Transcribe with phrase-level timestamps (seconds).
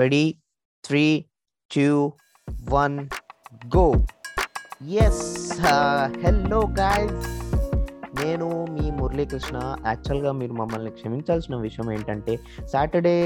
[0.00, 0.24] Ready
[0.84, 1.04] three
[1.70, 1.90] two
[2.72, 2.96] one
[3.74, 3.84] go
[5.04, 5.22] yes
[5.64, 7.24] hello guys
[8.20, 9.56] నేను మీ మురళీకృష్ణ.
[9.86, 12.34] యాక్చువల్గా మీరు మమ్మల్ని క్షమించాల్సిన విషయం ఏంటంటే
[12.72, 13.16] సాటర్డే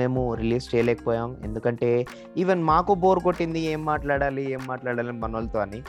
[0.00, 1.30] మేము రిలీజ్ చేయలేకపోయాం.
[1.48, 1.90] ఎందుకంటే
[2.42, 5.80] ఈవెన్ మాకు బోర్ కొట్టింది ఏం మాట్లాడాలి ఏం మాట్లాడాలి మన వాళ్ళతో అని.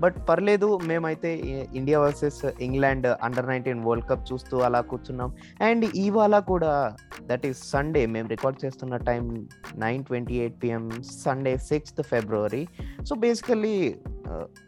[0.00, 1.30] బట్ పర్లేదు మేమైతే
[1.74, 5.30] India versus England under nineteen world cup చూస్తూ అలా కూర్చున్నాం.
[5.60, 10.90] అండ్ ఇవాళ కూడా దట్ ఈస్ సండే మేము రికార్డ్ చేస్తున్న time nine twenty eight PM
[11.24, 12.68] Sunday sixth February.
[13.04, 13.76] So basically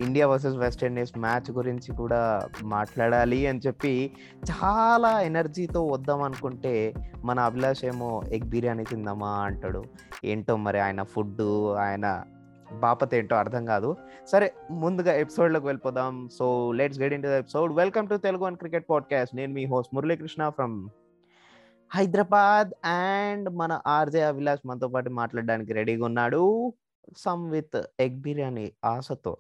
[0.01, 2.21] India versus West Indies match గురించి కూడా
[2.63, 4.11] మాట్లాడాలి అని చెప్పి
[4.51, 9.85] చాలా ఎనర్జీతో వద్దాం అనుకుంటే మన అభిలాష్ ఏమో ఎగ్ బిర్యానీ తిందామా అంటాడు.
[10.25, 11.43] ఏంటో మరి ఆయన ఫుడ్
[11.87, 12.07] ఆయన
[12.73, 13.97] బాపత ఏంటో అర్థం కాదు.
[14.27, 16.29] సరే ముందుగా ఎపిసోడ్లోకి వెళ్ళిపోదాం.
[16.29, 17.73] So let's get into episode.
[17.73, 19.37] Welcome to Telugu one cricket podcast.
[19.37, 20.89] నేను మీ host Muralikrishna from
[21.95, 22.71] Hyderabad.
[22.85, 26.73] And మన ఆర్జే అభిలాష్ మనతో పాటు మాట్లాడడానికి రెడీగా ఉన్నాడు
[27.17, 29.37] సమ్ విత్ ఎగ్ బిర్యానీ ఆశతో.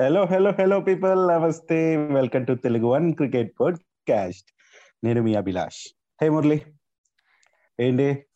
[0.00, 1.96] హలో హలో హలో పీపుల్ నమస్తే.
[1.96, 4.50] Welcome to Telugu one cricket podcast.
[5.04, 5.94] నేను మీ అభిలాష్.
[6.22, 6.62] హే మురళి.
[7.80, 8.26] ఏంటి?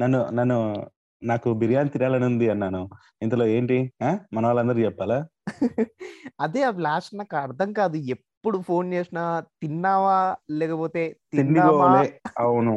[0.00, 0.90] నన్ను నన్ను
[1.22, 2.82] నాకు బిర్యానీ తినాలని ఉంది అన్నాను.
[3.22, 3.92] ఇంతలో ఏంటి?
[4.02, 4.18] ఆ?
[4.32, 5.18] మన వాళ్ళందరూ చెప్పాలా?
[6.40, 7.96] అదే అభిలాష్ నాకు అర్థం కాదు.
[8.14, 9.24] ఎప్పుడు ఫోన్ చేసినా
[9.62, 10.18] తిన్నావా?
[10.50, 11.90] లేకపోతే తిన్నావా
[12.38, 12.74] అవును.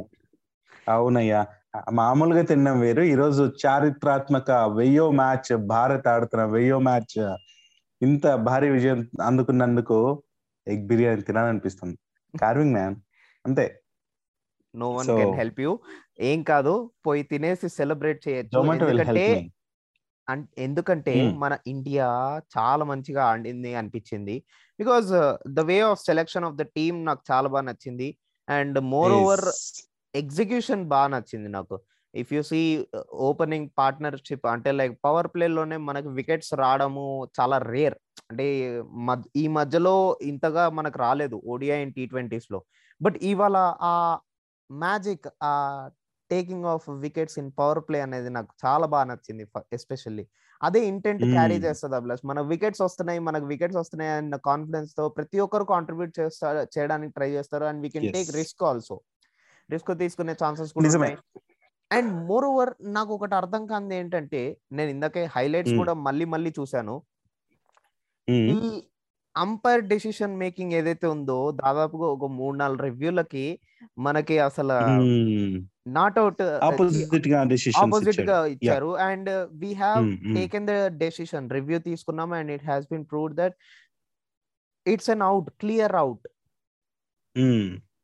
[0.88, 1.42] అవునయ్యా.
[1.92, 3.02] మామూలుగా తిన్నాం వేరు.
[3.04, 7.20] ఈ రోజు చారిత్రాత్మక వెయ్యో మ్యాచ్ భారత్ ఆడుతున్న వెయ్యో మ్యాచ్.
[8.02, 9.98] ఇంత భారీ విజయం అందుకున్నందుకు
[10.68, 11.98] ఎగ్ బిర్యానీ తినాలనిపిస్తుంది.
[12.42, 12.96] కార్వింగ్ మ్యాన్
[13.46, 13.66] అంతే.
[14.74, 15.72] No one can help you
[16.20, 18.74] ఏం కాదు పోయి తినేసి సెలబ్రేట్ చేయొచ్చు.
[18.74, 19.50] ఎందుకంటే
[20.58, 21.40] ఎందుకంటే Hmm.
[21.40, 22.08] మన ఇండియా
[22.58, 24.44] చాలా మంచిగా ఆడింది అనిపించింది.
[24.80, 25.06] Because
[25.48, 28.18] the way of selection of the team నాకు చాలా బాగా నచ్చింది.
[28.50, 29.46] అండ్ మోర్ ఓవర్
[30.16, 31.80] ఎగ్జిక్యూషన్ బాగా నచ్చింది నాకు.
[32.16, 37.96] If you see opening partnership అంటే లైక్ పవర్లోనే మనకి వికెట్స్ రావడము చాలా రేర్
[38.30, 38.82] అంటే
[39.36, 41.42] ఈ మధ్యలో ఇంతగా మనకు రాలేదు.
[41.46, 42.10] ఓడిఐ అండ్ టీ
[42.52, 42.64] లో.
[43.02, 44.20] బట్ ఇవాళ ఆ
[44.72, 45.90] మ్యాజిక్ ఆ
[46.32, 50.26] taking of wickets in power play అనేది నాకు చాలా బాగా నచ్చింది ఎస్పెషల్లీ
[50.62, 51.58] అదే ఇంటెంట్ క్యారీ.
[51.66, 57.14] చేస్తుంది అభిలాష్ మన వికెట్స్ వస్తున్నాయి మనకు వికెట్స్ వస్తున్నాయి అన్న కాన్ఫిడెన్స్తో ప్రతి ఒక్కరు కాంట్రిబ్యూట్ చేస్తారు చేయడానికి
[57.18, 58.08] ట్రై చేస్తారు and we can.
[58.18, 58.98] Take risk also
[59.70, 60.90] risk తీసుకునే ఛాన్సెస్ కూడా.
[60.92, 61.18] ఉన్నాయి
[61.92, 64.42] అండ్ మోర్ ఓవర్ నాకు ఒకటి అర్థం కాంది ఏంటంటే
[64.72, 65.74] నేను ఇందాకే హైలైట్స్.
[65.80, 66.96] కూడా మళ్ళీ మళ్ళీ చూశాను
[68.52, 68.58] ఈ
[69.36, 73.46] అంపైర్ డెసిషన్ మేకింగ్ ఏదైతే ఉందో దాదాపుగా ఒక మూడు నాలుగు రివ్యూలకి
[73.98, 74.78] మనకి అసలు
[75.94, 77.40] నాట్ అవుట్ ఆపోజిట్గా
[77.82, 79.30] ఆపోజిట్గా ఇచ్చారు and
[79.62, 80.04] we have.
[80.38, 80.74] Taken the
[81.04, 83.56] decision review తీసుకున్నాం and it has been proved that
[84.86, 86.26] it's an out clear out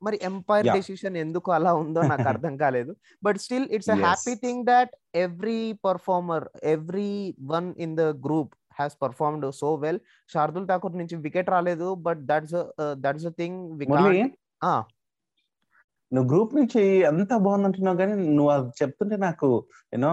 [0.02, 0.66] మరి ఎంపైర్.
[0.72, 2.92] డెసిషన్ ఎందుకు అలా ఉందో నాకు అర్థం కాలేదు
[3.24, 3.98] but still it's a.
[4.04, 4.92] Happy thing that
[5.24, 7.12] every performer every
[7.54, 12.56] one in the group has performed so well Shardul Thakur నుంచి wicket రాలేదు but that's
[13.06, 13.60] that's thing.
[16.12, 19.48] నువ్వు గ్రూప్ నుంచి అంత బాగుందంటున్నావు కానీ నువ్వు అది చెప్తుంటే నాకు
[19.94, 20.12] యూనో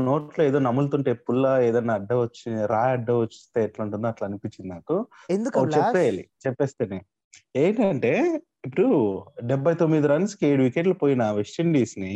[0.00, 4.96] నోట్లో ఏదో నములుతుంటే పుల్ల ఏదైనా అడ్డ వచ్చి రా అడ్డ వస్తే ఎట్లా ఉంటుందో అట్లా అనిపించింది నాకు
[5.28, 5.64] ఎందుకు?
[5.76, 6.98] చెప్పేయాలి చెప్పేస్తేనే
[7.56, 8.12] ఏంటంటే
[8.66, 8.86] ఇప్పుడు
[9.42, 12.14] డెబ్బై తొమ్మిది రన్స్కి ఏడు వికెట్లు పోయిన వెస్టిండీస్ని.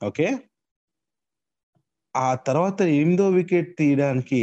[0.00, 0.28] ఓకే
[2.14, 4.42] ఆ తర్వాత ఎనిమిదో వికెట్ తీయడానికి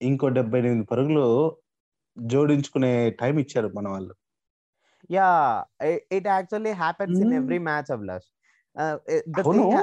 [0.00, 1.26] ఇంకో డెబ్బై ఎనిమిది పరుగులు
[2.16, 2.90] జోడించుకునే
[3.20, 4.14] టైం ఇచ్చారు మన వాళ్ళు
[5.10, 5.28] yeah
[6.16, 7.38] it actually happens in Hmm.
[7.40, 8.28] Every match Abhilash
[9.28, 9.62] the అవును.
[9.68, 9.76] Thing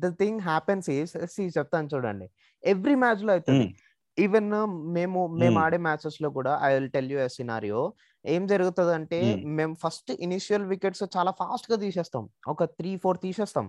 [0.00, 2.26] the thing happens is see చెప్తాను చూడండి
[2.62, 3.74] ఎవ్రీ మ్యాచ్లో అవుతుంది Hmm.
[4.18, 4.48] ఈవెన్
[4.96, 5.64] మేము మేము Hmm.
[5.64, 7.82] ఆడే మ్యాచెస్లో కూడా I will tell you scenario
[8.24, 9.18] ఏం జరుగుతుంది అంటే.
[9.58, 13.66] మేము ఫస్ట్ ఇనిషియల్ వికెట్స్ చాలా ఫాస్ట్గా తీసేస్తాం ఒక త్రీ ఫోర్ తీసేస్తాం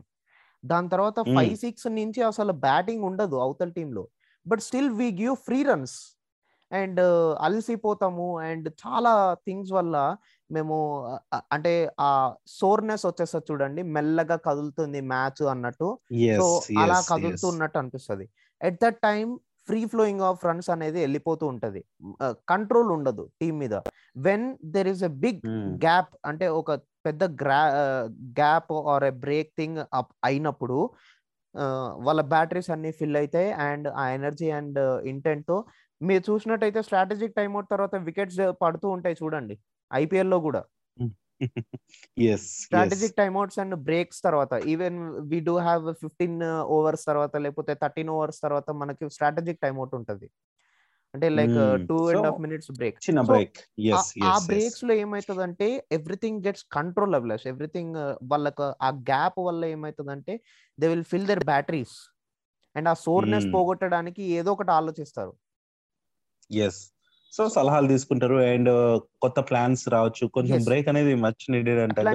[0.64, 1.18] దాని తర్వాత.
[1.36, 4.04] ఫైవ్ సిక్స్ నుంచి అసలు బ్యాటింగ్ ఉండదు అవతల టీంలో
[4.46, 5.96] but still we give free runs
[6.72, 7.00] and
[7.42, 9.14] అలసిపోతాము and చాలా
[9.48, 9.96] థింగ్స్ వల్ల
[10.52, 10.76] మేము
[11.56, 12.10] అంటే ఆ
[12.60, 15.90] సోర్నెస్ వచ్చేస్తుంది చూడండి మెల్లగా కదులుతుంది మ్యాచ్ అన్నట్టు.
[16.40, 16.48] సో
[16.84, 17.54] అలా yes, కదులుతూ yes.
[17.54, 18.28] ఉన్నట్టు అనిపిస్తుంది.
[18.62, 19.26] At that time
[19.70, 21.82] free flowing of runs అనేది వెళ్ళిపోతూ ఉంటది.
[22.52, 23.76] కంట్రోల్ ఉండదు టీం మీద.
[24.28, 25.42] When there is a big.
[25.86, 26.72] Gap అంటే ఒక
[27.08, 27.60] పెద్ద గ్రా
[28.40, 29.80] gap or a break thing
[30.30, 30.78] అయినప్పుడు
[32.08, 34.80] వాళ్ళ బ్యాటరీస్ అన్ని ఫిల్ అవుతాయి అండ్ ఆ ఎనర్జీ అండ్
[35.12, 35.58] ఇంటెంట్తో
[36.02, 39.56] మీరు చూసినట్టయితే స్ట్రాటజిక్ టైమ్అవుట్ తర్వాత వికెట్స్ పడుతూ ఉంటాయి చూడండి.
[39.94, 40.64] ఐపీఎల్లో కూడా.
[42.38, 48.42] స్ట్రాటజిక్ టైమ్అవుట్స్ అండ్ బ్రేక్స్ తర్వాత even we do have fifteen overs తర్వాత లేకపోతే థర్టీన్ ఓవర్స్
[48.42, 50.30] తర్వాత మనకి స్ట్రాటజిక్ టైమ్అవుట్ ఉంటుంది.
[51.16, 51.88] అంటే like.
[51.88, 53.58] Two and half minutes break చిన్న బ్రేక్
[54.24, 60.40] ఆ- బ్రేక్స్లో ఏమైతుందంటే ఎవ్రీథింగ్ గెట్స్ కంట్రోల్ అవ్వలేస్ ఎవ్రీథింగ్ వాళ్ళకు ఆ గ్యాప్ వల్ల ఏమైతుందంటే
[60.80, 62.16] they will fill their batteries
[62.76, 63.54] and ఆ సోర్నెస్ Hmm.
[63.54, 65.34] పోగొట్టడానికి ఏదో ఒకటి ఆలోచిస్తారు.
[67.34, 68.70] సో సలహాలు తీసుకుంటారు అండ్
[69.24, 70.60] కొత్త ప్లాన్స్ రావచ్చు కొంచెం.
[70.68, 72.06] బ్రేక్ అనేది మచ్ నీడెడ్ అంటారు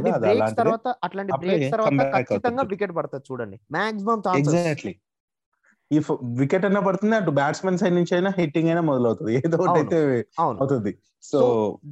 [0.61, 2.65] తర్వాత అట్లాంటి బ్రేక్స్ తర్వాత ఖచ్చితంగా.
[2.73, 4.95] వికెట్ పడుతుంది చూడండి మాక్సిమం ఎగ్జాక్ట్లీ
[5.91, 5.99] ఈ
[6.41, 9.79] వికెట్ అయినా పడుతుంది అటు బ్యాట్స్మెన్ సైడ్ నుంచి అయినా హిట్టింగ్ అయినా మొదలవుతుంది ఏదో ఒకటి.
[9.81, 9.99] అయితే
[10.45, 10.93] అవుతుంది
[11.25, 11.41] సో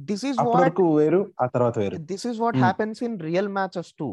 [0.09, 2.57] దిస్ వాట్ వరకు వేరు ఆ తర్వాత వేరు this is what.
[2.65, 4.07] Happens in real matches to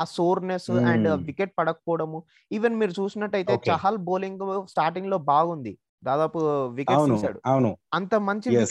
[0.00, 1.22] ఆ సోర్నెస్ అండ్ Hmm.
[1.28, 2.18] వికెట్ పడకపోవడము
[2.50, 3.54] ఈవెన్ మీరు చూసినట్టయితే.
[3.70, 5.72] చహల్ బౌలింగ్ స్టార్టింగ్లో బాగుంది
[6.04, 7.40] దాదాపు వికెట్స్ అవును తీశాడు.
[7.46, 7.76] అవును.
[7.94, 8.66] అంత మంచి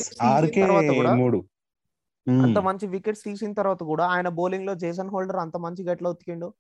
[1.13, 1.44] మూడు.
[2.30, 6.54] అంత మంచి వికెట్స్ తీసిన తర్వాత కూడా ఆయన బౌలింగ్లో జేసన్ హోల్డర్ అంత మంచిగా ఎట్లా ఉతికిండు?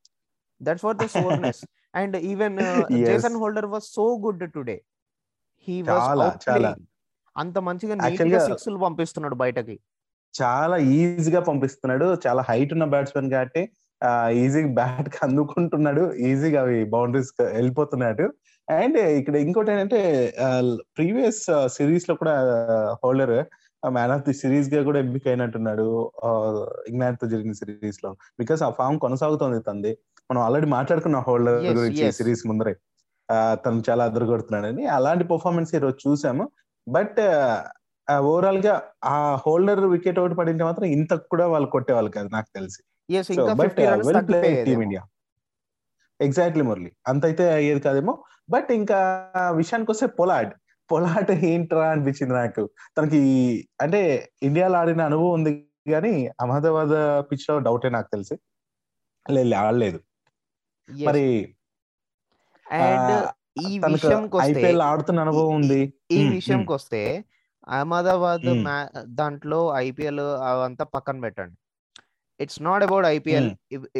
[0.61, 1.65] That's what the soreness
[1.95, 2.59] and even.
[3.05, 4.83] Jason Holder was so good today
[5.67, 5.81] he
[6.49, 6.75] చాలా.
[7.37, 9.79] అంత మంచిగా నీట్ గా- సిక్స్ పంపిస్తున్నాడు బయటకి.
[10.41, 12.17] చాలా ఈజీగా పంపిస్తున్నాడు.
[12.27, 13.69] చాలా హైట్ ఉన్న బ్యాట్స్మెన్ కాబట్టి
[14.31, 16.13] ఈజీగా బ్యాట్కి అందుకుంటున్నాడు.
[16.13, 18.33] ఈజీగా అవి బౌండరీస్ వెళ్ళిపోతున్నాడు.
[18.71, 19.99] అండ్ ఇక్కడ ఇంకోటి ఏంటంటే
[20.97, 22.35] ప్రీవియస్ సిరీస్లో కూడా
[23.03, 23.35] హోల్డర్
[23.89, 26.11] మ్యాన్ ఆఫ్ ది సిరీస్గా కూడా ఎంపిక అయినట్టున్నాడు.
[26.87, 29.91] ఇంగ్లాండ్తో జరిగిన సిరీస్లో బికాస్ ఆ ఫామ్ కొనసాగుతోంది తంది
[30.31, 32.11] మనం ఆల్రెడీ మాట్లాడుకున్నాం హోల్డర్ గురించి.
[32.11, 32.73] సిరీస్ ముందరే.
[33.65, 34.85] తను చాలా అదరగొడుతున్నాడని.
[34.97, 36.45] అలాంటి పర్ఫార్మెన్స్ ఈ రోజు చూసాము.
[36.87, 37.19] బట్
[38.19, 38.73] ఓవరాల్గా
[39.05, 42.81] ఆ హోల్డర్ వికెట్ ఒకటి పడింటే మాత్రం ఇంత కూడా వాళ్ళు కొట్టేవాళ్ళు కాదు నాకు తెలిసి.
[43.59, 45.03] బట్ వెల్ ప్లే టీమ్ తగ్గిపోయేది ఇండియా
[46.19, 46.91] ఎగ్జాక్ట్లీ మురళి.
[47.07, 48.13] అంత అయితే అయ్యేది కాదేమో.
[48.51, 48.99] బట్ ఇంకా
[49.55, 50.53] విషయానికి వస్తే పొలాడ్
[50.89, 52.63] పొలాడ్ ఏంట్రా అనిపించింది నాకు.
[52.97, 53.21] తనకి
[53.81, 54.01] అంటే
[54.43, 55.51] ఇండియాలో ఆడిన అనుభవం ఉంది
[55.91, 56.95] కానీ అహ్మదాబాద్
[57.31, 58.35] పిచ్లో డౌటే నాకు తెలిసి.
[59.25, 59.99] లేదు ఆడలేదు.
[60.89, 61.25] మరి
[63.65, 65.81] ఈ విషయంకి వస్తే ఐపీఎల్ ఆడుతున్న అనుభవం ఉంది.
[66.11, 67.01] ఈ విషయంకి వస్తే
[67.67, 68.47] అహ్మదాబాద్
[69.19, 71.57] దాంట్లో ఐపీఎల్ అవంతా పక్కన పెట్టండి.
[72.43, 73.49] ఇట్స్ నాట్ అబౌట్ ఐపీఎల్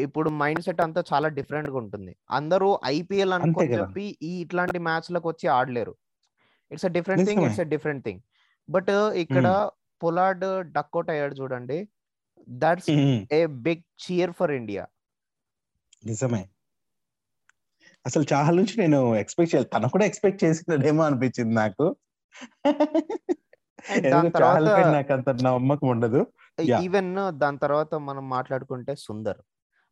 [0.05, 2.13] ఇప్పుడు మైండ్ సెట్ అంతా చాలా డిఫరెంట్గా ఉంటుంది.
[2.31, 3.77] అందరూ ఐపీఎల్ అనుకొని కదా.
[3.79, 5.93] చెప్పి ఈ ఇట్లాంటి మ్యాచ్లకు వచ్చి ఆడలేరు.
[6.71, 7.43] It's a different thing.
[7.47, 8.21] It's a different thing
[8.69, 8.91] but
[9.23, 9.47] ఇక్కడ
[10.03, 10.45] పొలాడ్
[10.77, 11.79] డక్అట్ అయ్యాడు చూడండి.
[12.63, 12.89] That's.
[13.39, 14.85] A big cheer for India
[16.03, 16.41] నిజమే.
[18.05, 19.69] అసలు చాలా నుంచి నేను ఎక్స్పెక్ట్ చేయాలి.
[19.73, 21.85] తను కూడా ఎక్స్పెక్ట్ చేసినాడేమో అనిపించింది నాకు.
[24.95, 26.21] నాకు అంత నమ్మకం ఉండదు.
[26.81, 27.11] ఈవెన్
[27.41, 29.39] దాని తర్వాత మనం మాట్లాడుకుంటే సుందర్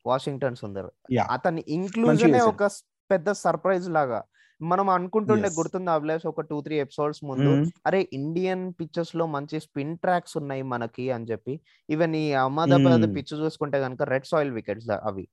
[0.06, 0.90] వాషింగ్టన్ సుందర్.
[1.30, 2.36] అతని ఇంక్లూజన్.
[2.52, 2.64] ఒక
[3.10, 4.20] పెద్ద సర్ప్రైజ్ లాగా
[4.62, 5.50] మనం అనుకుంటుండే.
[5.58, 7.68] గుర్తుంది అభిలాష్ ఒక టూ త్రీ ఎపిసోడ్స్ ముందు మ్మ్.
[7.88, 11.54] అరే ఇండియన్ పిక్చర్స్లో మంచి స్పిన్ ట్రాక్స్ ఉన్నాయి మనకి అని చెప్పి
[11.90, 13.14] ఈవెన్ ఈ అహ్మదాబాద్ Hmm.
[13.18, 15.26] పిచ్ చూసుకుంటే కనుక రెడ్ సాయిల్ వికెట్స్ అవి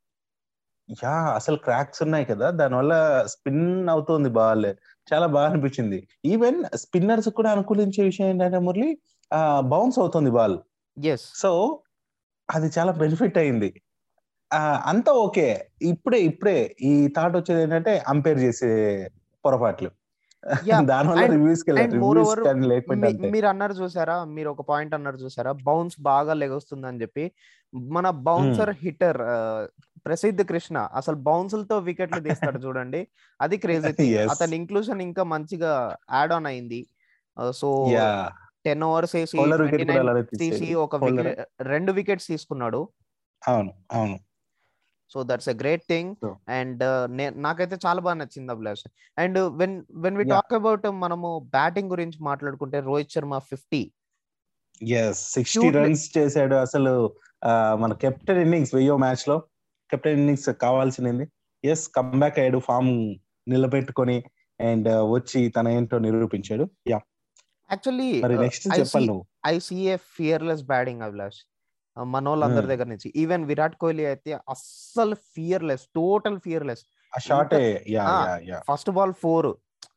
[0.89, 2.95] యా అసలు క్రాక్స్ ఉన్నాయి కదా దానివల్ల
[3.33, 4.69] స్పిన్ అవుతుంది బాల్
[5.09, 8.91] చాలా బాగా అనిపించింది ఈవెన్ స్పిన్నర్స్ కూడా అనుకూలించే విషయం ఏంటంటే మురళి
[9.73, 10.57] బౌన్స్ అవుతుంది బాల్
[11.35, 11.81] సో
[12.49, 13.83] అది చాలా బెనిఫిట్ అయింది.
[14.85, 15.67] అంతా ఓకే.
[15.83, 18.71] ఇప్పుడే ఇప్పుడే ఈ థాట్ వచ్చేది ఏంటంటే అంపైర్ చేసే
[19.45, 19.91] పొరపాట్లు.
[23.31, 24.25] మీరు అన్నారు చూసారా?
[24.25, 25.53] మీరు ఒక పాయింట్ అన్నారు చూసారా?
[25.53, 27.33] బౌన్స్ బాగా లెగొస్తుంది అని చెప్పి
[27.75, 29.19] మన బౌన్సర్ హిట్టర్
[30.07, 33.09] ప్రసిద్ధ్ కృష్ణ అసలు బౌన్సులతో వికెట్లు తీస్తాడు చూడండి.
[33.41, 33.93] అది క్రేజీ.
[34.35, 36.87] అతని ఇంక్లూజన్ ఇంకా మంచిగా యాడ్ ఆన్ అయింది
[37.53, 37.69] సో
[38.67, 40.75] టెన్ ఓవర్స్ వేసి Holder 29 wicket కూడా అలానే తీసి.
[40.75, 40.97] ఒక
[41.67, 42.81] రెండు వికెట్స్ తీసుకున్నాడు.
[43.43, 44.17] అవును అవును.
[45.11, 46.13] So that's great thing.
[46.51, 46.83] And
[47.43, 48.85] నాకైతే చాలా బాగా నచ్చింది Abhilash.
[49.19, 50.25] And when when we.
[50.25, 53.83] Talk about మనము బ్యాటింగ్ గురించి మాట్లాడుకుంటే Rohit Sharma fifty.
[54.83, 56.95] Yes sixty runs చేశాడు అసలు
[57.45, 59.37] ఆ, మన కెప్టెన్ ఇన్నింగ్స్ వెయ్యో మ్యాచ్లో
[59.91, 61.27] కెప్టెన్ ఇన్నింగ్స్ కావాల్సింది
[61.65, 62.91] ఎస్ కమ్బ్యాక్ అయ్యాడు ఫామ్
[63.49, 64.17] నిలబెట్టుకొని
[64.61, 66.65] అండ్ వచ్చి తన ఏంటో నిరూపించాడు.
[66.91, 66.99] యా
[67.71, 68.09] యాక్చువల్లీ
[68.39, 69.25] నెక్స్ట్ I చెప్పాలి see- నువ్వు.
[69.47, 71.39] I see a fearless batting Abhilash
[71.97, 72.69] మనోళ్ళందరి Hmm.
[72.69, 73.13] దగ్గర నుంచి.
[73.17, 76.83] ఈవెన్ విరాట్ కోహ్లీ అయితే అస్సలు fearless total fearless
[78.67, 79.49] first ball four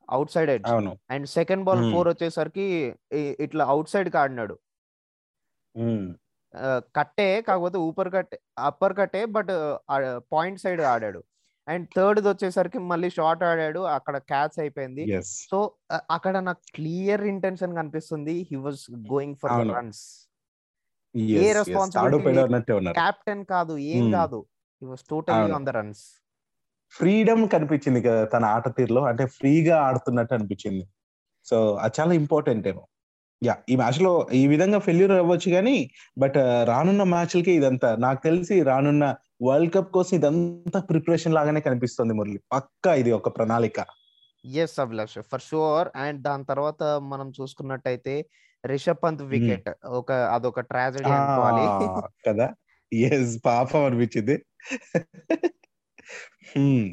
[0.32, 0.70] outside edge
[1.10, 1.92] and second ball Hmm.
[1.92, 2.68] Four వచ్చేసరికి
[3.40, 4.56] ఇట్లా అవుట్ సైడ్కి ఆడినాడు.
[5.76, 6.06] ఉమ్,
[6.54, 9.52] ఆ, కట్టే కాకపోతే ఊపర్ కట్టే అప్పర్ కట్టే బట్
[10.34, 11.22] పాయింట్ సైడ్ ఆడాడు.
[11.70, 15.22] అండ్ థర్డ్ వచ్చేసరికి మళ్ళీ షార్ట్ ఆడాడు అక్కడ క్యాచ్ అయిపోయింది.
[15.24, 15.72] సో
[16.12, 19.76] అక్కడ నాకు క్లియర్ ఇంటెన్షన్ కనిపిస్తుంది he was going for.
[19.76, 20.04] Runs.
[21.16, 22.94] అన్నట్టే ఉన్నారు.
[22.94, 24.14] క్యాప్టెన్ కాదు ఏం Hmm.
[24.14, 24.46] కాదు.
[24.82, 25.56] హీ వాజ్ టోటలీ అవును.
[25.56, 26.04] On the runs.
[26.92, 30.86] ఫ్రీడమ్ కనిపించింది కదా తన ఆట తీరులో అంటే ఫ్రీగా ఆడుతున్నట్టు అనిపించింది.
[31.46, 32.88] సో అది చాలా ఇంపార్టెంట్ ఏమో.
[33.44, 37.96] యా ఈ మ్యాచ్లో ఈ విధంగా ఫెయిల్యూర్ అవ్వచ్చు కానీ బట్ రానున్న మ్యాచ్లకి ఇదంతా.
[37.96, 42.40] నాకు తెలిసి రానున్న వరల్డ్ కప్ కోసం ఇదంతా ప్రిపరేషన్ లాగానే కనిపిస్తుంది మురళి.
[42.52, 43.86] పక్కా ఇది ఒక ప్రణాళిక.
[44.46, 48.26] Yes Abhilash for sure and దాని తర్వాత మనం చూసుకున్నట్టయితే
[48.66, 52.02] రిషబ్ పంత్ వికెట్ ఒక అదొక ట్రాజడీ అనుకోవాలి.
[52.28, 52.54] కదా?
[52.94, 54.46] ఎస్ పాపం అనిపించింది.
[56.58, 56.90] Hmm.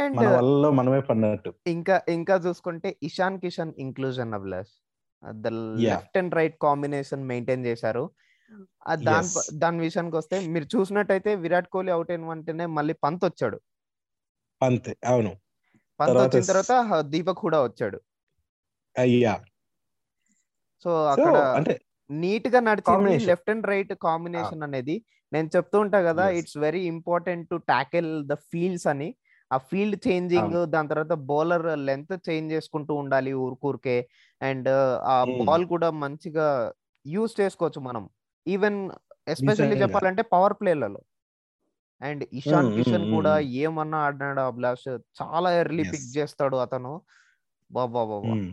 [0.00, 1.54] అండ్ మన వల్ల మనమే పడినట్టు.
[1.66, 4.68] ఇంకా ఇంకా చూసుకుంటే Ishan Kishan inclusion Abhilash.
[5.30, 5.46] The.
[5.46, 8.10] Left and right combination maintain చేశారు.
[9.06, 9.28] దాని.
[9.58, 13.58] దాని విషయానికి వస్తే మీరు చూసినట్టయితే విరాట్ కోహ్లీ అవుట్ అయిన వెంటనే మళ్ళీ పంత్ వచ్చాడు.
[14.60, 15.32] అంతే అవును.
[16.00, 16.72] పంత్ వచ్చిన తర్వాత
[17.06, 17.98] దీపక్ కూడా వచ్చాడు.
[18.96, 19.34] అయ్యా
[20.84, 21.74] సో అక్కడ అంటే
[22.10, 23.18] నీట్గా నడిచింది.
[23.24, 24.96] లెఫ్ట్ అండ్ రైట్ కాంబినేషన్ అనేది.
[25.32, 26.28] నేను చెప్తూ ఉంటా కదా.
[26.38, 29.08] It's very important to tackle the fields అని.
[29.50, 33.96] ఆ ఫీల్డ్ చేంజింగ్ దాని తర్వాత బౌలర్ లెంత్ చేంజ్ చేసుకుంటూ ఉండాలి ఊరుకూరికే.
[34.40, 34.68] అండ్
[35.12, 35.44] ఆ Hmm.
[35.44, 36.46] బాల్ కూడా మంచిగా
[37.06, 38.04] యూస్ చేసుకోవచ్చు మనం.
[38.46, 38.78] Even
[39.26, 39.76] especially.
[39.80, 41.00] చెప్పాలంటే పవర్ ప్లేలలో
[42.00, 43.52] and Ishan Hmm, Kishan hmm, కూడా hmm.
[43.62, 44.86] ఏమన్నా ఆడినాడు అభిలాష్
[45.20, 45.84] చాలా ఎర్లీ.
[45.92, 46.92] పిక్ చేస్తాడు అతను
[47.70, 48.46] బాబా బాబా Hmm.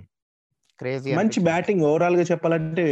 [0.80, 2.86] క్రేజీ మంచి బ్యాటింగ్ ఓవరాల్గా చెప్పాలంటే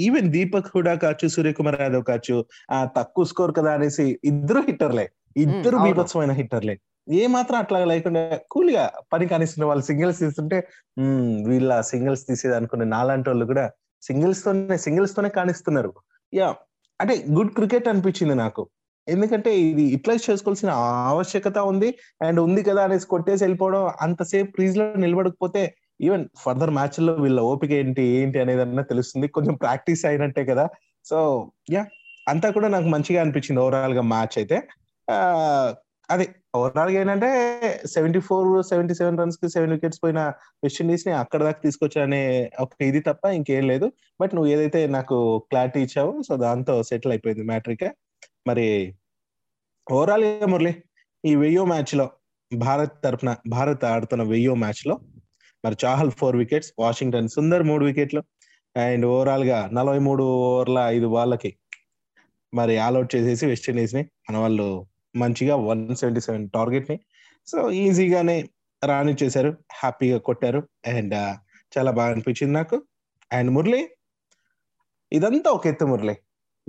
[0.00, 2.36] ఈవెన్ దీపక్ హుడా కావచ్చు సూర్యకుమార్ యాదవ్ కావచ్చు
[2.70, 5.04] ఆ తక్కువ స్కోర్ కదా అనేసి ఇద్దరు హిట్టర్లే
[5.36, 5.84] ఇద్దరు అవును.
[5.86, 6.74] బీభత్సమైన హిట్టర్లే
[7.14, 10.58] ఏ మాత్రం అట్లా లేకుండా కూల్గా పని కానిస్తున్న వాళ్ళు సింగిల్స్ తీస్తుంటే
[11.00, 13.64] "మ్మ్, వీళ్ళ సింగిల్స్ తీసేది అనుకునే నాలాంటి వాళ్ళు కూడా
[14.02, 15.92] సింగిల్స్ తోనే సింగిల్స్ తోనే కానిస్తున్నారు
[16.32, 16.48] యా.
[17.00, 18.62] అంటే గుడ్ క్రికెట్ అనిపించింది నాకు.
[19.08, 20.70] ఎందుకంటే ఇది ఇట్లా చేసుకోవాల్సిన
[21.08, 21.88] ఆవశ్యకత ఉంది
[22.22, 25.62] అండ్ ఉంది కదా అనేసి కొట్టేసి వెళ్ళిపోవడం అంతసేపు క్రీజ్లో నిలబడకపోతే
[26.00, 29.28] ఈవెన్ ఫర్దర్ మ్యాచ్లో వీళ్ళ ఓపిక ఏంటి ఏంటి అనేది అన్న తెలుస్తుంది.
[29.28, 30.66] కొంచెం ప్రాక్టీస్ అయినట్టే కదా.
[31.04, 31.18] So
[31.70, 31.82] yeah.
[32.28, 34.56] అంతా కూడా నాకు మంచిగా అనిపించింది ఓవరాల్గా మ్యాచ్ అయితే.
[36.10, 36.24] అదే
[36.56, 37.28] ఓవరాల్గా ఏంటంటే
[37.86, 40.20] సెవెంటీ ఫోర్ సెవెంటీ సెవెన్ రన్స్కి సెవెన్ వికెట్స్ పోయిన
[40.64, 43.86] వెస్టిండీస్ని అక్కడ దాకా తీసుకొచ్చానే ఒక ఇది తప్ప ఇంకేం లేదు.
[44.20, 45.16] బట్ నువ్వు ఏదైతే నాకు
[45.50, 47.86] క్లారిటీ ఇచ్చావో సో దాంతో సెటిల్ అయిపోయింది మ్యాట్రిక్.
[48.46, 48.66] మరి
[49.86, 50.72] ఓవరాల్గా మురళి
[51.24, 52.06] ఈ వెయ్యో మ్యాచ్లో
[52.52, 54.94] భారత్ తరపున భారత్ ఆడుతున్న వెయ్యో మ్యాచ్లో
[55.64, 58.20] మరి చాహల్ ఫోర్ వికెట్స్ వాషింగ్టన్ సుందర్ మూడు వికెట్లు
[58.76, 61.50] అండ్ ఓవరాల్గా నలభై మూడు ఓవర్ల ఐదు వాళ్ళకి
[62.52, 64.66] మరి ఆల్అౌట్ చేసేసి వెస్టిండీస్ని మన వాళ్ళు
[65.16, 67.00] మంచిగా వన్ సెవెంటీ సెవెన్ టార్గెట్ని
[67.46, 68.48] సో ఈజీగానే
[68.84, 70.68] రానిచ్చేశారు హ్యాపీగా కొట్టారు.
[70.86, 71.14] అండ్
[71.78, 72.82] చాలా బాగా అనిపించింది నాకు.
[73.32, 73.88] అండ్ మురళి
[75.12, 76.16] ఇదంతా ఒక ఎత్తు మురళి.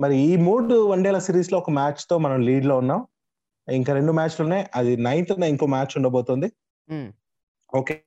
[0.00, 3.06] మరి ఈ మూడు వన్డేల సిరీస్లో ఒక మ్యాచ్తో మనం లీడ్లో ఉన్నాం.
[3.72, 4.66] ఇంకా రెండు మ్యాచ్లు ఉన్నాయి.
[4.74, 6.46] అది నైన్త్ ఇంకో మ్యాచ్ ఉండబోతుంది.
[6.92, 7.10] Hmm.
[7.74, 8.02] ఓకే.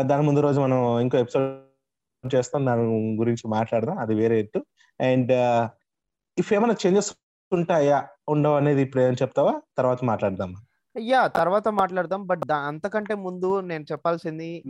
[0.00, 2.66] దాని ముందు రోజు మనం ఇంకో ఎపిసోడ్ చేస్తాం.
[2.66, 3.98] దాని గురించి మాట్లాడదాం.
[3.98, 4.64] అది వేరే ఎత్తు.
[5.00, 5.32] అండ్
[6.38, 7.14] ఇఫ్ ఏమైనా చేంజెస్
[7.54, 9.60] ఉంటాయా ఉండవు అనేది ఇప్పుడు ఏం చెప్తావా?
[9.78, 10.54] తర్వాత మాట్లాడదాం.
[11.00, 12.26] యా తర్వాత మాట్లాడదాం.
[12.26, 14.62] బట్ అంతకంటే ముందు నేను చెప్పాల్సింది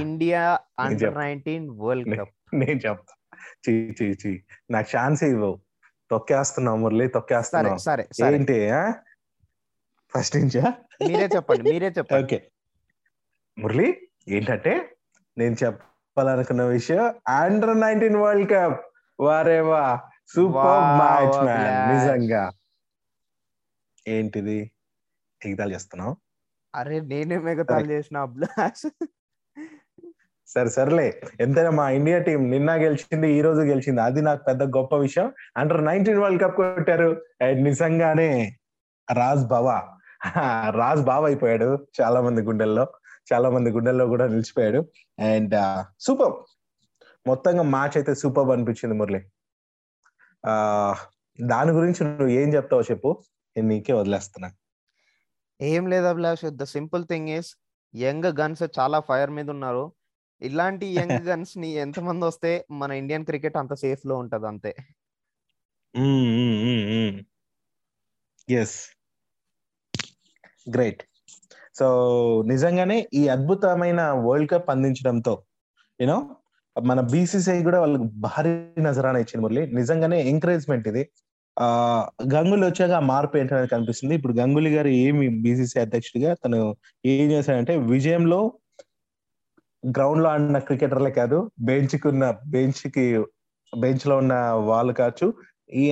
[0.00, 1.18] India under.
[1.18, 2.54] Nineteen world cup.
[2.54, 3.38] నేను చెప్తా.
[3.68, 4.42] చీ చీ చీ.
[4.70, 5.60] నాకు ఛాన్స్ ఇవ్వవు
[6.10, 7.78] తొక్కేస్తున్నావు మురళి తొక్కేస్తున్నావు.
[7.78, 8.70] సరే సరే ఏంటి
[10.16, 10.74] ఫస్ట్ నుంచా
[11.06, 12.24] మీరే చెప్పండి మీరే చెప్పండి.
[12.24, 12.42] ఓకే.
[13.58, 14.96] మురళి ఏంటంటే
[15.38, 18.80] నేను చెప్పాలనుకున్న విషయం under nineteen world cup.
[19.20, 20.00] వారేవా?
[20.34, 21.92] Super match man.
[21.92, 22.52] నిజంగా
[24.08, 24.70] ఏంటిది?
[25.44, 26.16] ఎగతాలు చేస్తున్నావు?
[26.74, 28.26] అరే నేనే మెగతాలు చేసిన
[30.48, 31.22] సరే సర్లే.
[31.40, 34.00] ఎంతైనా మా ఇండియా టీం నిన్న గెలిచింది ఈ రోజు గెలిచింది.
[34.00, 35.32] అది నాకు పెద్ద గొప్ప విషయం.
[35.56, 37.22] అండర్ నైన్టీన్ వరల్డ్ కప్ కొట్టారు.
[37.40, 38.56] అండ్ నిజంగానే
[39.14, 39.88] రాజ్ బావా.
[40.70, 42.86] రాజ్ బావ అయిపోయాడు చాలా మంది గుండెల్లో.
[43.32, 44.78] చాలా మంది గుండెల్లో కూడా నిలిచిపోయాడు.
[45.18, 46.32] And super.
[47.26, 49.24] మొత్తంగా మ్యాచ్ అయితే సూపర్ అనిపించింది మురళి.
[51.38, 53.10] దాని గురించి నువ్వు ఏం చెప్తావో చెప్పు.
[53.56, 54.48] నేను నీకే వదిలేస్తున్నా.
[55.60, 57.50] ఏం లేదు Abhilash the simple thing is
[57.94, 59.84] young guns చాలా ఫైర్ మీద ఉన్నారు.
[60.42, 64.72] ఇలాంటి యంగ్ గన్స్ని ఎంతమంది వస్తే మన ఇండియన్ క్రికెట్ అంత సేఫ్లో ఉంటది అంతే.
[68.48, 68.76] ఎస్
[70.74, 71.02] గ్రేట్
[71.74, 71.86] సో
[72.46, 75.34] నిజంగానే ఈ అద్భుతమైన వరల్డ్ కప్ అందించడంతో
[76.00, 76.18] యూనో
[76.76, 78.52] మన బీసీసీఐ కూడా వాళ్ళకి భారీ
[78.86, 79.62] నజరాన ఇచ్చింది మురళి.
[79.78, 81.02] నిజంగానే ఎంకరేజ్మెంట్ ఇది.
[81.56, 81.66] ఆ
[82.34, 84.14] గంగులీ వచ్చాక ఆ మార్పు ఏంటనేది కనిపిస్తుంది.
[84.14, 86.60] ఇప్పుడు గంగులీ గారు ఏమి బీసీసీ అధ్యక్షుడిగా తను
[87.04, 88.40] ఏం చేశాడంటే విజయంలో
[89.84, 93.04] గ్రౌండ్లో ఆడిన క్రికెటర్లే కాదు బెంచ్కి ఉన్న బెంచ్కి
[93.72, 94.34] బెంచ్లో ఉన్న
[94.70, 95.26] వాళ్ళు కావచ్చు
[95.74, 95.84] ఈ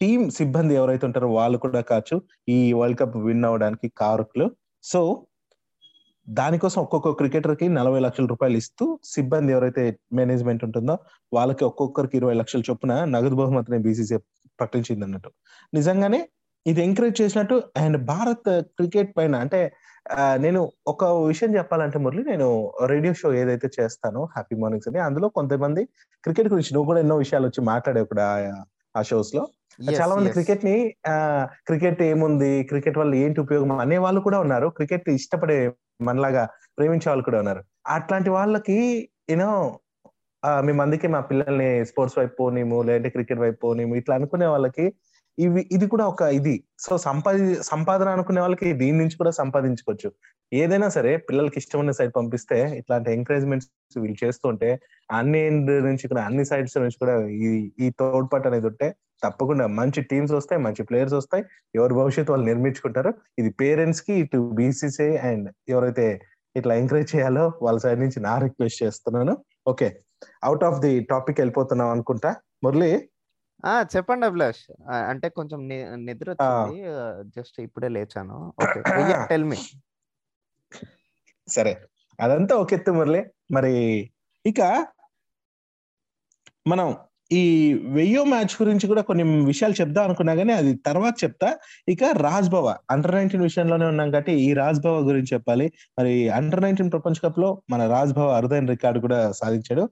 [0.00, 4.46] టీం సిబ్బంది ఎవరైతే ఉంటారో వాళ్ళు కూడా కావచ్చు ఈ వరల్డ్ కప్ విన్ అవడానికి కారకులు.
[4.84, 5.26] సో
[6.28, 10.98] దానికోసం ఒక్కొక్క క్రికెటర్కి నలభై లక్షల రూపాయలు ఇస్తూ సిబ్బంది ఎవరైతే మేనేజ్మెంట్ ఉంటుందో
[11.32, 14.16] వాళ్ళకి ఒక్కొక్కరికి ఇరవై లక్షల చొప్పున నగదు బహుమతిని బీసీసీ
[14.60, 15.30] ప్రకటించింది అన్నట్టు.
[15.74, 16.28] నిజంగానే
[16.66, 19.72] ఇది ఎంకరేజ్ చేసినట్టు అండ్ భారత్ క్రికెట్ పైన అంటే
[20.36, 25.84] నేను ఒక విషయం చెప్పాలంటే మురళి నేను రేడియో షో ఏదైతే చేస్తానో హ్యాపీ మార్నింగ్స్ అని అందులో కొంతమంది
[26.24, 28.54] క్రికెట్ గురించి నువ్వు కూడా ఎన్నో విషయాలు వచ్చి మాట్లాడావు కూడా
[28.96, 29.48] ఆ- షోస్లో
[30.00, 30.30] చాలా మంది.
[30.30, 30.94] క్రికెట్ని
[31.66, 34.68] క్రికెట్ ఏముంది క్రికెట్ వల్ల ఏంటి ఉపయోగం అనే వాళ్ళు కూడా ఉన్నారు.
[34.68, 35.72] క్రికెట్ ఇష్టపడే
[36.08, 36.44] మనలాగా
[36.78, 37.62] ప్రేమించే వాళ్ళు కూడా ఉన్నారు.
[37.96, 38.78] అట్లాంటి వాళ్ళకి
[39.32, 39.50] యూనో
[40.66, 44.86] మేము అందుకే మా పిల్లల్ని స్పోర్ట్స్ వైపు పోనీము లేదంటే క్రికెట్ వైపు పోనీము ఇట్లా అనుకునే వాళ్ళకి
[45.38, 46.54] ఇవి ఇది కూడా ఒక ఇది.
[46.84, 50.08] సో సంపాది సంపాదన అనుకునే వాళ్ళకి దీని నుంచి కూడా సంపాదించుకోవచ్చు.
[50.52, 53.68] ఏదైనా సరే పిల్లలకి ఇష్టమైన సైడ్ పంపిస్తే ఇట్లాంటి ఎంకరేజ్మెంట్స్
[54.02, 54.70] వీళ్ళు చేస్తుంటే
[55.18, 55.42] అన్ని
[55.88, 57.14] నుంచి కూడా అన్ని సైడ్స్ నుంచి కూడా
[57.46, 57.50] ఈ
[57.84, 58.88] ఈ తోడ్పాటు అనేది ఉంటే
[59.22, 61.42] తప్పకుండా మంచి టీమ్స్ వస్తాయి మంచి ప్లేయర్స్ వస్తాయి.
[61.74, 66.06] ఎవరి భవిష్యత్తు వాళ్ళు నిర్మించుకుంటారు ఇది పేరెంట్స్కి ఇటు బీసీసీ అండ్ ఎవరైతే
[66.56, 69.34] ఇట్లా ఎంకరేజ్ చేయాలో వాళ్ళ సైడ్ నుంచి నా రిక్వెస్ట్ చేస్తున్నాను.
[69.68, 69.88] Okay
[70.44, 72.30] out of the topic వెళ్ళిపోతున్నాం అనుకుంటా.
[72.64, 72.90] మురళి?
[73.64, 74.62] ఆ చెప్పండి అభిలాష్.
[75.10, 75.60] అంటే కొంచెం
[76.06, 76.30] నిద్ర
[77.36, 78.38] జస్ట్ ఇప్పుడే లేచాను.
[79.30, 79.58] టెల్ మీ
[81.48, 81.72] సరే
[82.18, 83.20] అదంతా ఒక ఎత్తు మురళి.
[83.50, 83.74] మరి
[84.44, 84.60] ఇక
[86.66, 86.88] మనం
[87.32, 91.48] ఈ వెయ్యో మ్యాచ్ గురించి కూడా కొన్ని విషయాలు చెప్దాం అనుకున్నా కానీ అది తర్వాత చెప్తా.
[91.88, 95.72] ఇక రాజ్భవ అండర్ నైన్టీన్ విషయంలోనే ఉన్నాం కాబట్టి ఈ రాజ్భవ గురించి చెప్పాలి.
[95.98, 99.88] మరి అండర్ నైన్టీన్ ప్రపంచ కప్లో మన రాజ్భవ అరుదైన రికార్డు కూడా సాధించాడు.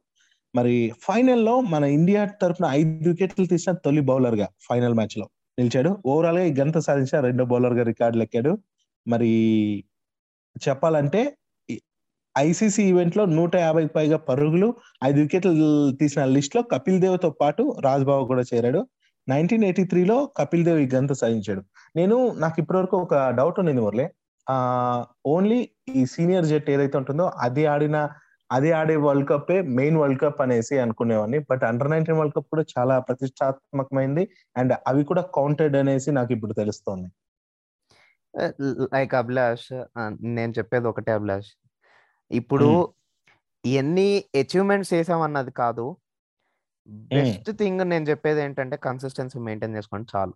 [0.54, 5.28] మరి ఫైనల్లో మన ఇండియా తరఫున ఐదు వికెట్లు తీసిన తొలి బౌలర్గా ఫైనల్ మ్యాచ్లో
[5.58, 5.98] నిలిచాడు.
[6.06, 8.58] ఓవరాల్గా ఈ గంట సాధించిన రెండో బౌలర్గా రికార్డు లెక్కాడు.
[9.08, 9.30] మరి
[10.68, 11.36] చెప్పాలంటే
[12.38, 15.52] ఐసీసీ ఈవెంట్లో నూట యాభైకి పైగా పరుగులు ఐదు వికెట్లు
[15.90, 18.86] తీసిన లిస్ట్లో కపిల్ దేవ్తో పాటు రాజ్బాబు కూడా చేరాడు.
[19.28, 21.62] నైన్టీన్ ఎయిటీ త్రీలో కపిల్ దేవ్ ఈ గంత సాధించాడు.
[21.96, 24.08] నేను నాకు ఇప్పటివరకు ఒక డౌట్ ఉండింది మురళి.
[24.50, 24.56] ఆ
[25.26, 28.08] ఓన్లీ ఈ సీనియర్ జెట్ ఏదైతే ఉంటుందో అది ఆడిన
[28.52, 31.38] అది ఆడే world cup main world cup అనేసి అనుకునేవాడిని.
[31.38, 36.52] But under nineteen world cup కూడా చాలా ప్రతిష్టాత్మకమైంది అండ్ అవి కూడా కౌంటెడ్ అనేసి నాకు ఇప్పుడు
[36.52, 37.10] తెలుస్తోంది.
[38.40, 38.52] Eh,
[38.94, 39.84] లైక్ అభిలాష్
[40.22, 41.69] నేను చెప్పేది ఒకటే అభిలాష్.
[42.32, 42.94] ఇప్పుడు
[43.66, 45.96] ఎన్ని అచీవ్మెంట్స్ చేసామన్నది కాదు.
[46.88, 50.34] బెస్ట్ థింగ్ నేను చెప్పేది ఏంటంటే కన్సిస్టెన్సీ మెయింటైన్ చేసుకోండి చాలు.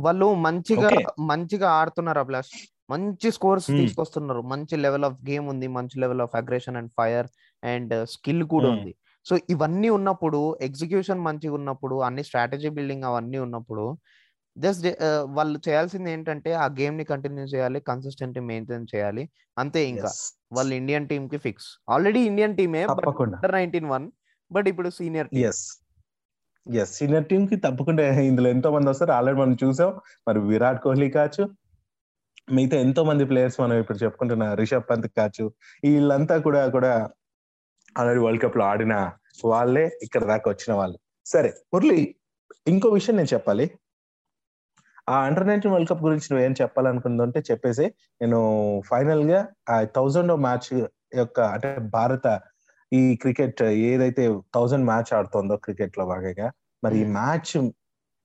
[0.00, 1.12] వాళ్ళు మంచిగా.
[1.18, 2.50] మంచిగా ఆడుతున్నారు అభిలాష్.
[2.90, 3.66] మంచి స్కోర్స్.
[3.66, 4.40] తీసుకొస్తున్నారు.
[4.40, 5.66] మంచి లెవెల్ ఆఫ్ గేమ్ ఉంది.
[5.66, 7.26] మంచి level of aggression and fire
[7.64, 8.70] and skill కూడా.
[8.70, 8.94] ఉంది.
[9.26, 13.98] సో ఇవన్నీ ఉన్నప్పుడు ఎగ్జిక్యూషన్ మంచిగా ఉన్నప్పుడు అన్ని స్ట్రాటజీ బిల్డింగ్ అవన్నీ ఉన్నప్పుడు
[14.58, 14.86] జస్ట్
[15.22, 19.28] వాళ్ళు చేయాల్సింది ఏంటంటే ఆ గేమ్ని కంటిన్యూ చేయాలి కన్సిస్టెంట్ మెయింటైన్ చేయాలి.
[19.58, 20.10] అంతే ఇంకా.
[20.52, 21.66] వాళ్ళు ఇండియన్ టీమ్కి ఫిక్స్.
[21.88, 23.36] ఆల్రెడీ ఇండియన్ టీమే తప్పకుండా.
[23.36, 24.10] అండర్ నైన్టీన్ వన్
[24.52, 25.64] బట్ ఇప్పుడు సీనియర్ ఎస్
[26.72, 29.12] ఎస్ సీనియర్ టీమ్కి తప్పకుండా ఇందులో ఎంతో మంది వస్తారు.
[29.12, 30.00] ఆల్రెడీ మనం చూసాం.
[30.28, 31.50] మరి విరాట్ కోహ్లీ కావచ్చు
[32.52, 35.44] మిగతా ఎంతో మంది ప్లేయర్స్ మనం ఇప్పుడు చెప్పుకుంటున్న రిషబ్ పంత్ కావచ్చు
[35.84, 37.10] వీళ్ళంతా కూడా కూడా
[37.98, 39.12] ఆల్రెడీ వరల్డ్ కప్లో ఆడిన
[39.44, 40.98] వాళ్ళే ఇక్కడ దాకా వచ్చిన వాళ్ళు.
[41.26, 42.14] సరే మురళి
[42.66, 43.70] ఇంకో విషయం నేను చెప్పాలి.
[45.08, 47.86] ఆ అండర్ నైన్టీన్ వరల్డ్ కప్ గురించి నువ్వు ఏం చెప్పాలనుకుందంటే చెప్పేసి
[48.20, 48.38] నేను
[48.86, 49.40] ఫైనల్గా
[49.70, 50.68] ఆ థౌజండ్ మ్యాచ్
[51.14, 52.26] యొక్క అంటే భారత
[52.92, 54.22] ఈ క్రికెట్ ఏదైతే
[54.54, 56.48] థౌజండ్ మ్యాచ్ ఆడుతుందో క్రికెట్లో భాగంగా
[56.82, 57.14] మరి ఈ Hmm.
[57.14, 57.52] మ్యాచ్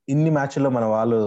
[0.08, 1.18] ఇన్ని మ్యాచ్ల్లో మన వాళ్ళు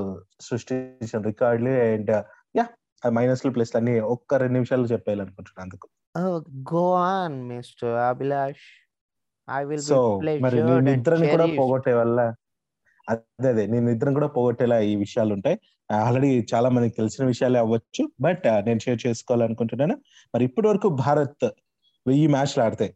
[0.41, 2.11] సృష్టించిన రికార్డులు అండ్
[2.55, 2.65] యా
[3.03, 5.87] మైనస్ ప్లస్ అన్ని ఒక్క రెండు నిమిషాలు చెప్పేయాలనుకుంటున్నాను అందుకు.
[6.73, 8.65] Go on mister Abhilash.
[9.49, 9.99] I will so
[10.45, 12.19] మరి నిద్రని కూడా పోగొట్టే వల్ల
[13.09, 13.67] అదే అదే.
[13.67, 15.57] నేను నిద్ర కూడా పోగొట్టేలా ఈ విషయాలు ఉంటాయి
[15.91, 18.03] ఆల్రెడీ చాలా మందికి తెలిసిన విషయాలే అవ్వచ్చు.
[18.21, 19.95] బట్ నేను షేర్ చేసుకోవాలనుకుంటున్నాను.
[20.35, 21.45] మరి ఇప్పటి వరకు భారత్
[22.07, 22.93] వెయ్యి మ్యాచ్లు ఆడతాయి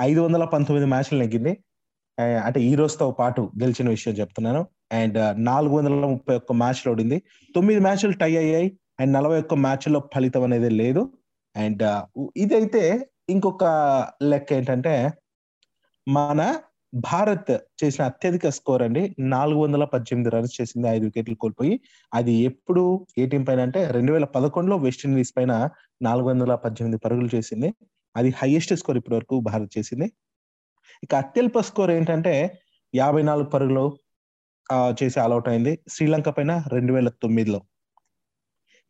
[0.00, 1.52] ఐదు వందల పంతొమ్మిది మ్యాచ్లు నెగ్గింది.
[2.44, 4.62] అంటే ఈ రోజుతో పాటు గెలిచిన విషయం చెప్తున్నాను.
[4.92, 7.18] అండ్ నాలుగు వందల ముప్పై ఒక్క మ్యాచ్లు ఓడింది.
[7.54, 8.68] తొమ్మిది మ్యాచ్లు టై అయ్యాయి.
[9.00, 11.02] అండ్ నలభై ఒక్క మ్యాచ్లో ఫలితం అనేది లేదు.
[11.56, 11.82] అండ్
[12.36, 12.82] ఇదైతే
[13.28, 13.64] ఇంకొక
[14.22, 14.94] లెక్క ఏంటంటే
[16.08, 16.40] మన
[16.94, 17.50] భారత్
[17.84, 21.80] చేసిన అత్యధిక స్కోర్ అండి నాలుగు వందల పద్దెనిమిది రన్స్ చేసింది ఐదు వికెట్లు కోల్పోయి.
[22.14, 25.68] అది ఎప్పుడు ఏ టీం పైన అంటే రెండు వేల పదకొండులో వెస్టిండీస్ పైన
[26.02, 27.74] నాలుగు వందల పద్దెనిమిది పరుగులు చేసింది.
[28.16, 30.12] అది హైయెస్ట్ స్కోర్ ఇప్పటి వరకు భారత్ చేసింది.
[31.04, 32.34] ఇక అత్యల్ప స్కోర్ ఏంటంటే
[32.94, 33.98] యాభై నాలుగు పరుగులు
[35.02, 35.78] చేసి ఆల్అౌట్ అయింది.
[35.88, 37.60] శ్రీలంక పైన రెండు వేల తొమ్మిదిలో.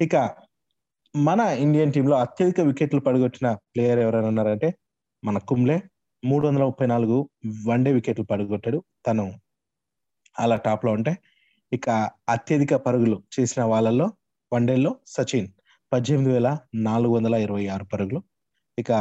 [0.00, 0.16] ఇక
[1.16, 4.74] మన ఇండియన్ టీంలో అత్యధిక వికెట్లు పడగొట్టిన ప్లేయర్ ఎవరైనా ఉన్నారంటే
[5.24, 5.82] మన కుంబ్లే.
[6.24, 7.16] మూడు వందల ముప్పై నాలుగు
[7.68, 8.78] వన్డే వికెట్లు పడగొట్టాడు.
[9.06, 9.24] తను
[10.38, 11.12] అలా టాప్లో ఉంటే
[11.72, 11.90] ఇక
[12.28, 14.06] అత్యధిక పరుగులు చేసిన వాళ్ళల్లో
[14.52, 15.48] వన్డేల్లో సచిన్
[15.92, 18.20] పద్దెనిమిది వేల నాలుగు వందల ఇరవై ఆరు పరుగులు.
[18.78, 18.92] ఇక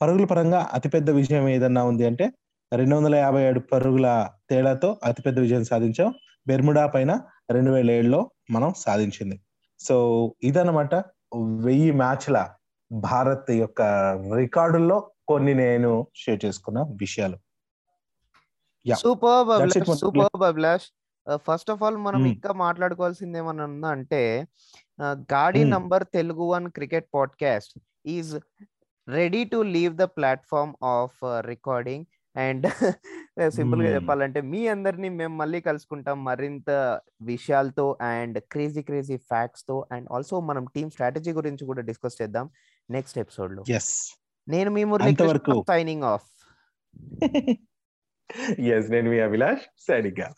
[0.00, 2.26] పరుగుల పరంగా అతిపెద్ద విజయం ఏదన్నా ఉంది అంటే
[2.72, 6.14] రెండు వందల యాభై ఏడు పరుగుల తేడాతో అతిపెద్ద విజయం సాధించాం.
[6.46, 7.12] బెర్ముడా పైన
[7.50, 9.40] రెండు వేల ఏడులో మనం సాధించింది.
[9.80, 9.96] సో
[10.42, 10.94] ఇదన్నమాట
[11.64, 12.36] వెయ్యి మ్యాచ్ల
[12.90, 13.82] భారత్ యొక్క
[14.34, 14.98] రికార్డుల్లో
[15.28, 17.38] కొన్ని నేను షేర్ చేసుకున్న విషయాలు.
[18.86, 19.70] Super
[20.02, 20.80] super
[21.46, 22.32] first of all మనం hmm.
[22.32, 24.22] ఇంకా మాట్లాడుకోవాల్సింది ఏమన్నా ఉందా అంటే
[25.02, 25.72] uh, గాడి hmm.
[25.74, 27.74] Number Telugu one cricket podcast
[28.06, 28.32] is
[29.08, 32.66] ready to leave the platform of recording and
[33.48, 33.96] సింపుల్గా hmm.
[33.96, 36.70] చెప్పాలంటే మీ అందరినీ మేము మళ్ళీ కలుసుకుంటాం మరింత
[37.22, 39.86] విషయాలతో అండ్ క్రేజీ క్రేజీ ఫ్యాక్ట్స్తో.
[39.92, 42.48] అండ్ ఆల్సో మనం టీమ్ స్ట్రాటజీ గురించి కూడా డిస్కస్ చేద్దాం.
[42.90, 43.62] నెక్స్ట్ ఎపిసోడ్లో
[44.48, 45.16] నేను మీ మురళి
[45.68, 46.28] సైనింగ్ ఆఫ్
[48.70, 50.28] ఎస్ నేను మీ అభిలాష్ సరిగ్గా